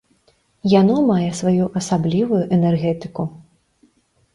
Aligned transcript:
Яно 0.79 0.95
мае 1.11 1.29
сваю 1.41 1.69
асаблівую 1.83 2.43
энергетыку. 2.61 3.33